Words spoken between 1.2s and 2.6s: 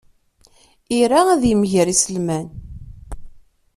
ad yegmer iselman.